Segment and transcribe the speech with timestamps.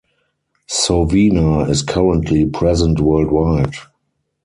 [0.67, 3.75] Sovena is currently present worldwide.